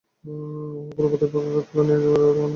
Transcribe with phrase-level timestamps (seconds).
[0.25, 2.47] অহ, পুরো পথ এভাবে ব্যাগ কোলে নিয়ে যাওয়া যাবে না।